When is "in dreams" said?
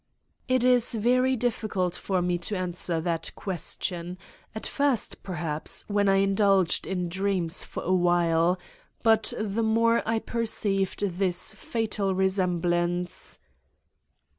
6.87-7.63